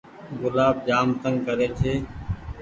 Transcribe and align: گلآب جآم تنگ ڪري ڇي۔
گلآب 0.41 0.75
جآم 0.87 1.09
تنگ 1.21 1.37
ڪري 1.45 1.67
ڇي۔ 1.77 1.93